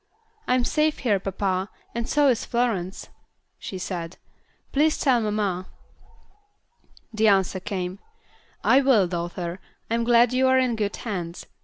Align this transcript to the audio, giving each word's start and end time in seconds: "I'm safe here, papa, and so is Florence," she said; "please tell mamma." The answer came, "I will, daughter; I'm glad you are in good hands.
"I'm 0.47 0.63
safe 0.65 0.97
here, 0.97 1.19
papa, 1.19 1.69
and 1.93 2.09
so 2.09 2.27
is 2.27 2.43
Florence," 2.43 3.09
she 3.59 3.77
said; 3.77 4.17
"please 4.71 4.97
tell 4.97 5.21
mamma." 5.21 5.67
The 7.13 7.27
answer 7.27 7.59
came, 7.59 7.99
"I 8.63 8.81
will, 8.81 9.05
daughter; 9.07 9.59
I'm 9.91 10.03
glad 10.03 10.33
you 10.33 10.47
are 10.47 10.57
in 10.57 10.75
good 10.75 10.95
hands. 10.95 11.45